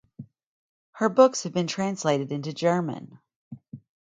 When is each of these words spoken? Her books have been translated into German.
Her 0.93 1.09
books 1.09 1.43
have 1.43 1.53
been 1.53 1.67
translated 1.67 2.31
into 2.31 2.53
German. 2.53 3.19